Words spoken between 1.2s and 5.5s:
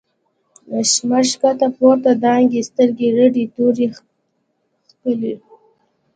ښکته پورته دانگی، سترگی رډی توره کښلی